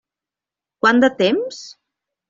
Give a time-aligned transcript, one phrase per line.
[0.85, 1.65] Quant de temps?